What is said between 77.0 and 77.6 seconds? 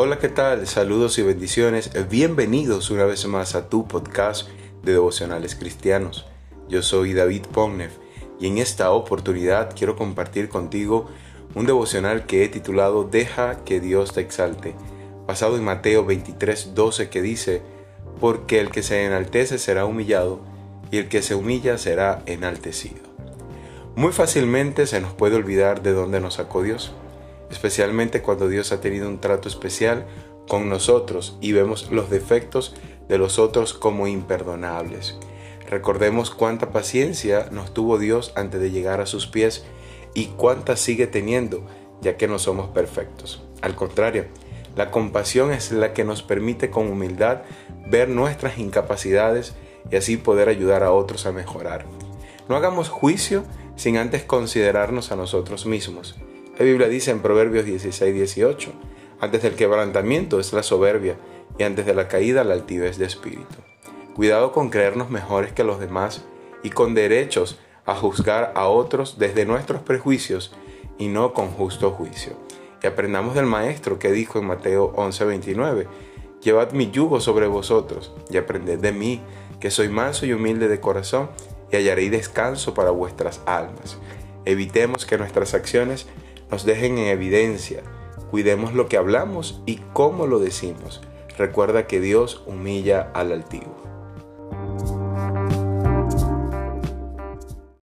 sobre